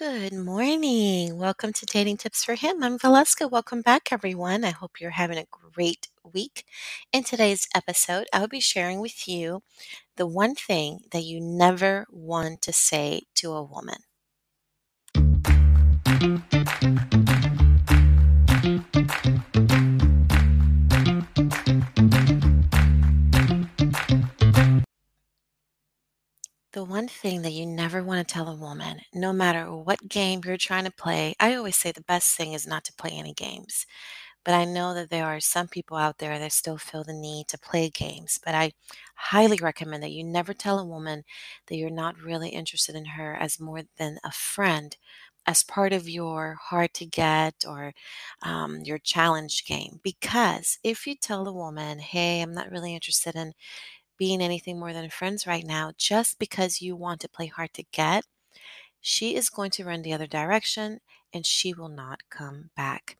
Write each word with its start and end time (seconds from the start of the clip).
Good 0.00 0.32
morning. 0.32 1.36
Welcome 1.36 1.74
to 1.74 1.84
Dating 1.84 2.16
Tips 2.16 2.42
for 2.42 2.54
Him. 2.54 2.82
I'm 2.82 2.98
Valeska. 2.98 3.50
Welcome 3.50 3.82
back, 3.82 4.10
everyone. 4.10 4.64
I 4.64 4.70
hope 4.70 4.98
you're 4.98 5.10
having 5.10 5.36
a 5.36 5.44
great 5.50 6.08
week. 6.32 6.64
In 7.12 7.22
today's 7.22 7.68
episode, 7.74 8.26
I'll 8.32 8.48
be 8.48 8.60
sharing 8.60 9.00
with 9.00 9.28
you 9.28 9.62
the 10.16 10.26
one 10.26 10.54
thing 10.54 11.00
that 11.12 11.24
you 11.24 11.38
never 11.38 12.06
want 12.10 12.62
to 12.62 12.72
say 12.72 13.24
to 13.34 13.52
a 13.52 13.62
woman. 13.62 13.98
Thing 27.20 27.42
that 27.42 27.52
you 27.52 27.66
never 27.66 28.02
want 28.02 28.26
to 28.26 28.32
tell 28.34 28.48
a 28.48 28.56
woman, 28.56 29.00
no 29.14 29.32
matter 29.32 29.70
what 29.74 30.08
game 30.08 30.40
you're 30.44 30.56
trying 30.56 30.84
to 30.84 30.90
play, 30.90 31.34
I 31.40 31.54
always 31.54 31.76
say 31.76 31.92
the 31.92 32.02
best 32.02 32.36
thing 32.36 32.52
is 32.52 32.66
not 32.66 32.84
to 32.84 32.92
play 32.94 33.10
any 33.12 33.32
games. 33.34 33.86
But 34.44 34.54
I 34.54 34.64
know 34.64 34.94
that 34.94 35.10
there 35.10 35.26
are 35.26 35.40
some 35.40 35.68
people 35.68 35.96
out 35.98 36.18
there 36.18 36.38
that 36.38 36.52
still 36.52 36.78
feel 36.78 37.04
the 37.04 37.12
need 37.14 37.48
to 37.48 37.58
play 37.58 37.90
games. 37.90 38.38
But 38.44 38.54
I 38.54 38.72
highly 39.16 39.58
recommend 39.60 40.02
that 40.02 40.12
you 40.12 40.24
never 40.24 40.54
tell 40.54 40.78
a 40.78 40.86
woman 40.86 41.24
that 41.66 41.76
you're 41.76 41.90
not 41.90 42.18
really 42.18 42.50
interested 42.50 42.94
in 42.96 43.04
her 43.06 43.34
as 43.36 43.60
more 43.60 43.82
than 43.98 44.18
a 44.24 44.32
friend, 44.32 44.96
as 45.46 45.62
part 45.64 45.92
of 45.92 46.08
your 46.08 46.56
hard 46.60 46.94
to 46.94 47.06
get 47.06 47.64
or 47.66 47.92
um, 48.42 48.80
your 48.82 48.98
challenge 48.98 49.64
game. 49.66 50.00
Because 50.02 50.78
if 50.84 51.06
you 51.06 51.14
tell 51.16 51.46
a 51.48 51.52
woman, 51.52 51.98
hey, 51.98 52.40
I'm 52.42 52.52
not 52.52 52.70
really 52.70 52.94
interested 52.94 53.34
in 53.36 53.54
being 54.20 54.42
anything 54.42 54.78
more 54.78 54.92
than 54.92 55.10
friends 55.10 55.48
right 55.48 55.66
now 55.66 55.92
just 55.98 56.38
because 56.38 56.82
you 56.82 56.94
want 56.94 57.22
to 57.22 57.30
play 57.30 57.48
hard 57.48 57.74
to 57.74 57.84
get, 57.90 58.26
she 59.00 59.34
is 59.34 59.50
going 59.50 59.70
to 59.72 59.84
run 59.84 60.02
the 60.02 60.12
other 60.12 60.28
direction 60.28 61.00
and 61.32 61.46
she 61.46 61.74
will 61.74 61.88
not 61.88 62.20
come 62.30 62.70
back. 62.76 63.16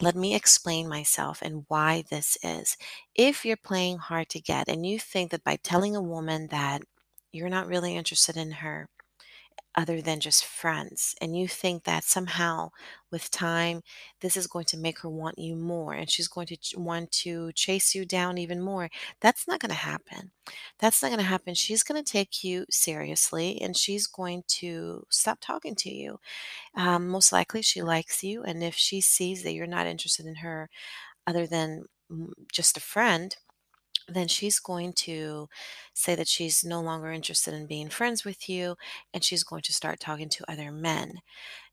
Let 0.00 0.16
me 0.16 0.34
explain 0.34 0.88
myself 0.88 1.42
and 1.42 1.66
why 1.68 2.04
this 2.10 2.38
is. 2.42 2.76
If 3.14 3.44
you're 3.44 3.58
playing 3.58 3.98
hard 3.98 4.30
to 4.30 4.40
get 4.40 4.68
and 4.68 4.86
you 4.86 4.98
think 4.98 5.30
that 5.32 5.44
by 5.44 5.56
telling 5.56 5.96
a 5.96 6.02
woman 6.02 6.48
that 6.48 6.82
you're 7.32 7.50
not 7.50 7.68
really 7.68 7.96
interested 7.96 8.36
in 8.36 8.50
her, 8.52 8.88
other 9.76 10.00
than 10.02 10.18
just 10.20 10.44
friends. 10.44 11.14
And 11.20 11.36
you 11.38 11.46
think 11.46 11.84
that 11.84 12.02
somehow 12.02 12.70
with 13.12 13.30
time, 13.30 13.82
this 14.20 14.36
is 14.36 14.48
going 14.48 14.64
to 14.66 14.76
make 14.76 14.98
her 15.00 15.08
want 15.08 15.38
you 15.38 15.54
more 15.54 15.94
and 15.94 16.10
she's 16.10 16.26
going 16.28 16.48
to 16.48 16.56
ch- 16.56 16.74
want 16.76 17.12
to 17.12 17.52
chase 17.52 17.94
you 17.94 18.04
down 18.04 18.36
even 18.36 18.60
more. 18.60 18.90
That's 19.20 19.46
not 19.46 19.60
going 19.60 19.70
to 19.70 19.76
happen. 19.76 20.32
That's 20.80 21.02
not 21.02 21.08
going 21.08 21.20
to 21.20 21.24
happen. 21.24 21.54
She's 21.54 21.84
going 21.84 22.02
to 22.02 22.12
take 22.12 22.42
you 22.42 22.66
seriously 22.68 23.60
and 23.62 23.76
she's 23.76 24.08
going 24.08 24.42
to 24.58 25.06
stop 25.08 25.38
talking 25.40 25.76
to 25.76 25.90
you. 25.90 26.18
Um, 26.74 27.08
most 27.08 27.32
likely, 27.32 27.62
she 27.62 27.82
likes 27.82 28.22
you. 28.24 28.42
And 28.42 28.62
if 28.62 28.74
she 28.74 29.00
sees 29.00 29.42
that 29.42 29.52
you're 29.54 29.66
not 29.66 29.86
interested 29.86 30.26
in 30.26 30.36
her 30.36 30.70
other 31.26 31.46
than 31.46 31.84
mm, 32.10 32.30
just 32.52 32.76
a 32.76 32.80
friend, 32.80 33.36
then 34.16 34.28
she's 34.28 34.58
going 34.58 34.92
to 34.94 35.48
say 35.94 36.14
that 36.14 36.28
she's 36.28 36.64
no 36.64 36.80
longer 36.80 37.10
interested 37.10 37.54
in 37.54 37.66
being 37.66 37.88
friends 37.88 38.24
with 38.24 38.48
you 38.48 38.76
and 39.14 39.22
she's 39.24 39.44
going 39.44 39.62
to 39.62 39.72
start 39.72 40.00
talking 40.00 40.28
to 40.30 40.50
other 40.50 40.72
men. 40.72 41.20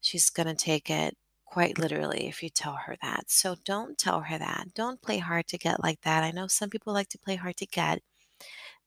She's 0.01 0.29
going 0.29 0.47
to 0.47 0.55
take 0.55 0.89
it 0.89 1.15
quite 1.45 1.79
literally 1.79 2.27
if 2.27 2.43
you 2.43 2.49
tell 2.49 2.75
her 2.85 2.97
that. 3.01 3.25
So 3.29 3.55
don't 3.65 3.97
tell 3.97 4.21
her 4.21 4.37
that. 4.37 4.73
Don't 4.75 5.01
play 5.01 5.17
hard 5.19 5.47
to 5.47 5.57
get 5.57 5.83
like 5.83 6.01
that. 6.01 6.23
I 6.23 6.31
know 6.31 6.47
some 6.47 6.69
people 6.69 6.93
like 6.93 7.09
to 7.09 7.19
play 7.19 7.35
hard 7.35 7.57
to 7.57 7.65
get. 7.65 8.01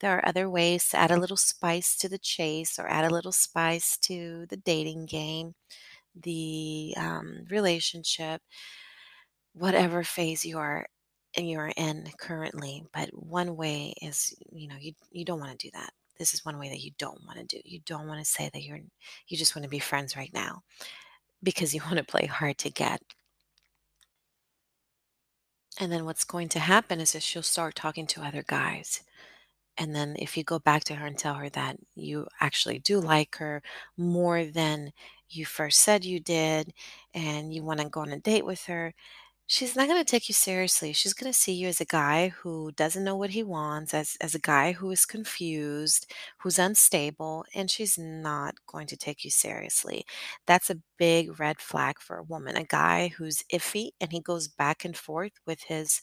There 0.00 0.16
are 0.16 0.28
other 0.28 0.48
ways 0.50 0.88
to 0.90 0.98
add 0.98 1.10
a 1.10 1.18
little 1.20 1.36
spice 1.36 1.96
to 1.98 2.08
the 2.08 2.18
chase 2.18 2.78
or 2.78 2.88
add 2.88 3.04
a 3.04 3.14
little 3.14 3.32
spice 3.32 3.96
to 3.98 4.46
the 4.48 4.56
dating 4.56 5.06
game, 5.06 5.54
the 6.14 6.94
um, 6.98 7.44
relationship 7.50 8.42
whatever 9.52 10.02
phase 10.04 10.44
you 10.44 10.58
are 10.58 10.86
you're 11.36 11.72
in 11.76 12.08
currently 12.18 12.84
but 12.92 13.08
one 13.12 13.56
way 13.56 13.94
is 14.02 14.34
you 14.52 14.68
know 14.68 14.76
you 14.78 14.92
you 15.10 15.24
don't 15.24 15.40
want 15.40 15.52
to 15.58 15.66
do 15.66 15.70
that. 15.74 15.92
This 16.18 16.34
is 16.34 16.44
one 16.44 16.58
way 16.58 16.68
that 16.68 16.80
you 16.80 16.90
don't 16.98 17.24
want 17.26 17.38
to 17.38 17.44
do 17.44 17.60
you 17.64 17.80
don't 17.86 18.06
want 18.08 18.20
to 18.20 18.24
say 18.30 18.50
that 18.52 18.62
you're 18.62 18.80
you 19.28 19.36
just 19.36 19.54
want 19.56 19.64
to 19.64 19.70
be 19.70 19.78
friends 19.78 20.16
right 20.16 20.32
now 20.34 20.62
because 21.42 21.74
you 21.74 21.80
want 21.86 21.98
to 21.98 22.04
play 22.04 22.26
hard 22.26 22.58
to 22.58 22.70
get. 22.70 23.02
And 25.78 25.90
then 25.90 26.04
what's 26.04 26.24
going 26.24 26.48
to 26.50 26.58
happen 26.58 27.00
is 27.00 27.12
that 27.12 27.22
she'll 27.22 27.42
start 27.42 27.74
talking 27.74 28.06
to 28.08 28.22
other 28.22 28.44
guys. 28.46 29.02
And 29.78 29.94
then 29.94 30.16
if 30.18 30.36
you 30.36 30.44
go 30.44 30.58
back 30.58 30.84
to 30.84 30.94
her 30.96 31.06
and 31.06 31.16
tell 31.16 31.34
her 31.34 31.48
that 31.50 31.76
you 31.94 32.26
actually 32.40 32.80
do 32.80 33.00
like 33.00 33.36
her 33.36 33.62
more 33.96 34.44
than 34.44 34.92
you 35.30 35.46
first 35.46 35.80
said 35.80 36.04
you 36.04 36.20
did 36.20 36.74
and 37.14 37.54
you 37.54 37.62
want 37.64 37.80
to 37.80 37.88
go 37.88 38.00
on 38.00 38.10
a 38.12 38.18
date 38.18 38.44
with 38.44 38.64
her 38.66 38.92
She's 39.52 39.74
not 39.74 39.88
gonna 39.88 40.04
take 40.04 40.28
you 40.28 40.32
seriously. 40.34 40.92
She's 40.92 41.12
gonna 41.12 41.32
see 41.32 41.52
you 41.52 41.66
as 41.68 41.80
a 41.80 41.84
guy 41.84 42.28
who 42.28 42.70
doesn't 42.72 43.02
know 43.04 43.16
what 43.16 43.30
he 43.30 43.42
wants, 43.42 43.92
as 43.92 44.16
as 44.20 44.34
a 44.34 44.38
guy 44.38 44.70
who 44.72 44.90
is 44.92 45.04
confused, 45.04 46.06
who's 46.38 46.58
unstable, 46.58 47.44
and 47.52 47.68
she's 47.70 47.98
not 47.98 48.54
going 48.66 48.86
to 48.86 48.96
take 48.96 49.24
you 49.24 49.30
seriously. 49.30 50.04
That's 50.46 50.70
a 50.70 50.80
big 50.98 51.38
red 51.40 51.60
flag 51.60 51.98
for 52.00 52.16
a 52.16 52.22
woman. 52.22 52.56
A 52.56 52.64
guy 52.64 53.08
who's 53.08 53.42
iffy 53.52 53.90
and 54.00 54.12
he 54.12 54.20
goes 54.20 54.46
back 54.48 54.84
and 54.84 54.96
forth 54.96 55.32
with 55.46 55.62
his 55.64 56.00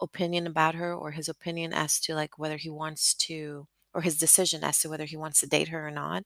opinion 0.00 0.46
about 0.46 0.74
her 0.76 0.94
or 0.94 1.12
his 1.12 1.28
opinion 1.28 1.72
as 1.74 2.00
to 2.00 2.14
like 2.14 2.38
whether 2.38 2.56
he 2.58 2.70
wants 2.70 3.14
to 3.14 3.66
or 3.94 4.02
his 4.02 4.18
decision 4.18 4.64
as 4.64 4.78
to 4.80 4.88
whether 4.88 5.04
he 5.04 5.16
wants 5.16 5.40
to 5.40 5.46
date 5.46 5.68
her 5.68 5.86
or 5.86 5.90
not. 5.90 6.24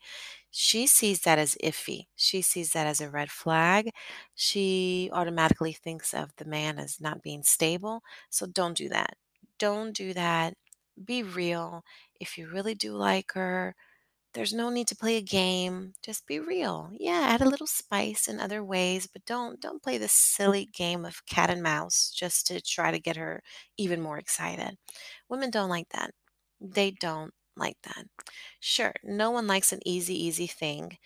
She 0.51 0.87
sees 0.87 1.21
that 1.23 1.39
as 1.39 1.57
iffy. 1.63 2.07
She 2.17 2.43
sees 2.43 2.73
that 2.73 2.87
as 2.87 3.01
a 3.01 3.11
red 3.11 3.31
flag. 3.31 3.91
She 4.35 5.11
automatically 5.13 5.73
thinks 5.73 6.15
of 6.15 6.35
the 6.37 6.45
man 6.45 6.79
as 6.79 7.01
not 7.01 7.23
being 7.23 7.43
stable. 7.43 8.03
So 8.31 8.47
don't 8.47 8.77
do 8.77 8.89
that. 8.91 9.17
Don't 9.59 9.93
do 9.93 10.13
that. 10.15 10.55
Be 11.05 11.23
real. 11.23 11.83
If 12.21 12.39
you 12.39 12.49
really 12.49 12.75
do 12.75 12.95
like 12.97 13.33
her, 13.35 13.75
there's 14.35 14.53
no 14.53 14.69
need 14.71 14.87
to 14.89 14.97
play 14.97 15.17
a 15.17 15.23
game. 15.23 15.95
Just 16.03 16.27
be 16.27 16.39
real. 16.41 16.91
Yeah, 16.99 17.21
add 17.29 17.41
a 17.41 17.49
little 17.49 17.67
spice 17.67 18.29
in 18.29 18.39
other 18.41 18.63
ways, 18.65 19.07
but 19.07 19.25
don't 19.25 19.61
don't 19.61 19.83
play 19.83 19.99
this 19.99 20.13
silly 20.13 20.67
game 20.67 21.05
of 21.07 21.25
cat 21.27 21.51
and 21.51 21.63
mouse 21.63 22.11
just 22.15 22.47
to 22.49 22.61
try 22.61 22.91
to 22.91 22.99
get 23.01 23.17
her 23.17 23.43
even 23.79 24.01
more 24.03 24.19
excited. 24.19 24.77
Women 25.29 25.51
don't 25.51 25.71
like 25.71 25.89
that. 25.91 26.13
They 26.61 26.91
don't 26.93 27.33
like 27.57 27.77
that. 27.83 28.07
Sure, 28.61 28.95
no 29.05 29.31
one 29.31 29.47
likes 29.47 29.73
an 29.73 29.81
easy, 29.87 30.15
easy 30.27 30.47
thing. 30.47 30.99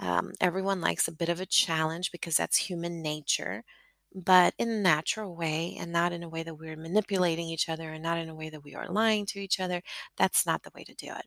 Um, 0.00 0.32
everyone 0.40 0.80
likes 0.80 1.08
a 1.08 1.12
bit 1.12 1.28
of 1.28 1.40
a 1.40 1.46
challenge 1.46 2.12
because 2.12 2.36
that's 2.36 2.56
human 2.58 3.02
nature, 3.02 3.64
but 4.14 4.54
in 4.58 4.68
a 4.70 4.80
natural 4.80 5.34
way 5.34 5.76
and 5.78 5.90
not 5.92 6.12
in 6.12 6.22
a 6.22 6.28
way 6.28 6.42
that 6.42 6.54
we're 6.54 6.74
mm-hmm. 6.74 6.82
manipulating 6.82 7.48
each 7.48 7.68
other 7.68 7.90
and 7.92 8.02
not 8.02 8.18
in 8.18 8.28
a 8.28 8.34
way 8.34 8.48
that 8.50 8.62
we 8.64 8.74
are 8.74 8.88
lying 8.88 9.26
to 9.26 9.40
each 9.40 9.60
other. 9.60 9.82
That's 10.16 10.46
not 10.46 10.62
the 10.62 10.70
way 10.74 10.84
to 10.84 10.94
do 10.94 11.08
it. 11.08 11.26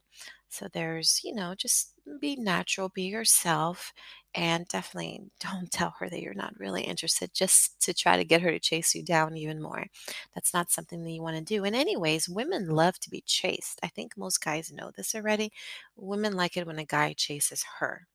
So 0.50 0.68
there's, 0.72 1.22
you 1.24 1.36
know, 1.36 1.54
just 1.56 1.94
be 2.22 2.38
natural, 2.38 2.90
be 2.90 3.04
yourself, 3.04 3.92
and 4.34 4.68
definitely 4.68 5.24
don't 5.42 5.70
tell 5.72 5.94
her 6.00 6.10
that 6.10 6.22
you're 6.22 6.34
not 6.34 6.58
really 6.58 6.84
interested 6.84 7.34
just 7.34 7.82
to 7.82 7.94
try 7.94 8.16
to 8.18 8.24
get 8.24 8.42
her 8.42 8.52
to 8.52 8.60
chase 8.60 8.96
you 8.96 9.04
down 9.04 9.36
even 9.36 9.62
more. 9.62 9.88
That's 10.34 10.54
not 10.54 10.72
something 10.72 11.04
that 11.04 11.12
you 11.12 11.22
want 11.22 11.38
to 11.38 11.44
do. 11.44 11.66
And, 11.66 11.76
anyways, 11.76 12.30
women 12.30 12.70
love 12.70 13.00
to 13.02 13.10
be 13.10 13.22
chased. 13.26 13.80
I 13.84 13.88
think 13.88 14.18
most 14.18 14.44
guys 14.44 14.72
know 14.72 14.92
this 14.96 15.14
already. 15.16 15.52
Women 15.98 16.34
like 16.38 16.56
it 16.58 16.68
when 16.68 16.80
a 16.80 16.86
guy 16.86 17.14
chases 17.14 17.66
her. 17.80 18.08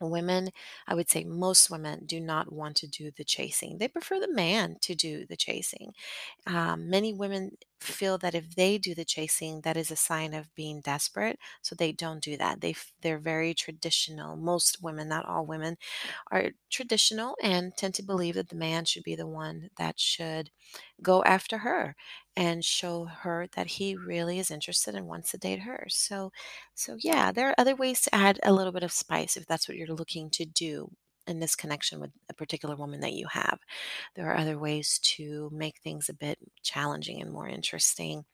Women, 0.00 0.50
I 0.86 0.94
would 0.94 1.08
say 1.10 1.24
most 1.24 1.70
women 1.70 2.04
do 2.06 2.20
not 2.20 2.52
want 2.52 2.76
to 2.76 2.86
do 2.86 3.10
the 3.10 3.24
chasing. 3.24 3.78
They 3.78 3.88
prefer 3.88 4.20
the 4.20 4.32
man 4.32 4.76
to 4.82 4.94
do 4.94 5.24
the 5.26 5.36
chasing. 5.36 5.92
Um, 6.46 6.90
many 6.90 7.14
women 7.14 7.52
feel 7.80 8.18
that 8.18 8.34
if 8.34 8.54
they 8.56 8.78
do 8.78 8.94
the 8.94 9.04
chasing, 9.04 9.60
that 9.62 9.76
is 9.76 9.90
a 9.90 9.96
sign 9.96 10.34
of 10.34 10.54
being 10.54 10.80
desperate. 10.80 11.38
So 11.62 11.74
they 11.74 11.92
don't 11.92 12.22
do 12.22 12.36
that. 12.36 12.60
They 12.60 12.74
they're 13.02 13.18
very 13.18 13.54
traditional. 13.54 14.36
Most 14.36 14.82
women, 14.82 15.08
not 15.08 15.26
all 15.26 15.46
women, 15.46 15.76
are 16.30 16.52
traditional 16.70 17.36
and 17.42 17.76
tend 17.76 17.94
to 17.94 18.02
believe 18.02 18.34
that 18.36 18.48
the 18.48 18.56
man 18.56 18.84
should 18.84 19.04
be 19.04 19.14
the 19.16 19.26
one 19.26 19.70
that 19.78 19.98
should 20.00 20.50
go 21.02 21.22
after 21.24 21.58
her 21.58 21.96
and 22.36 22.64
show 22.64 23.04
her 23.06 23.46
that 23.54 23.66
he 23.68 23.96
really 23.96 24.38
is 24.38 24.50
interested 24.50 24.94
and 24.94 25.06
wants 25.06 25.30
to 25.30 25.38
date 25.38 25.60
her. 25.60 25.86
So 25.88 26.32
so 26.74 26.96
yeah, 27.00 27.32
there 27.32 27.48
are 27.50 27.54
other 27.58 27.76
ways 27.76 28.02
to 28.02 28.14
add 28.14 28.40
a 28.42 28.52
little 28.52 28.72
bit 28.72 28.82
of 28.82 28.92
spice 28.92 29.36
if 29.36 29.46
that's 29.46 29.68
what 29.68 29.76
you're 29.76 29.88
looking 29.88 30.30
to 30.30 30.44
do 30.46 30.90
in 31.26 31.40
this 31.40 31.56
connection 31.56 32.00
with 32.00 32.10
a 32.28 32.34
particular 32.34 32.76
woman 32.76 33.00
that 33.00 33.12
you 33.12 33.26
have. 33.28 33.58
There 34.14 34.30
are 34.30 34.36
other 34.36 34.58
ways 34.58 34.98
to 35.16 35.50
make 35.52 35.78
things 35.78 36.08
a 36.08 36.14
bit 36.14 36.38
challenging 36.62 37.20
and 37.20 37.32
more 37.32 37.48
interesting. 37.48 38.24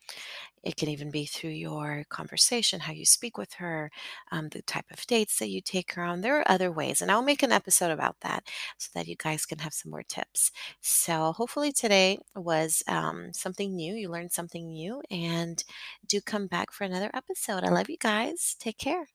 It 0.63 0.77
can 0.77 0.89
even 0.89 1.11
be 1.11 1.27
through 1.27 1.51
your 1.51 2.05
conversation, 2.09 2.81
how 2.81 2.93
you 2.93 3.05
speak 3.05 3.37
with 3.37 3.55
her, 3.55 3.91
um, 4.31 4.49
the 4.51 4.63
type 4.63 4.85
of 4.93 5.05
dates 5.07 5.39
that 5.39 5.49
you 5.51 5.61
take 5.61 5.93
her 5.95 6.05
on. 6.05 6.21
There 6.21 6.39
are 6.39 6.51
other 6.51 6.71
ways, 6.71 7.03
and 7.03 7.11
I'll 7.11 7.23
make 7.23 7.43
an 7.43 7.53
episode 7.53 7.91
about 7.91 8.21
that 8.21 8.49
so 8.79 8.91
that 8.95 9.09
you 9.09 9.17
guys 9.17 9.45
can 9.45 9.59
have 9.59 9.75
some 9.75 9.91
more 9.91 10.05
tips. 10.05 10.53
So, 10.81 11.33
hopefully, 11.33 11.73
today 11.73 12.19
was 12.37 12.83
um, 12.87 13.33
something 13.33 13.75
new. 13.75 13.95
You 13.95 14.09
learned 14.09 14.33
something 14.33 14.69
new, 14.69 15.03
and 15.11 15.63
do 16.07 16.21
come 16.21 16.47
back 16.47 16.73
for 16.73 16.85
another 16.85 17.11
episode. 17.15 17.65
I 17.65 17.71
love 17.71 17.91
you 17.91 17.99
guys. 17.99 18.55
Take 18.59 18.79
care. 18.79 19.09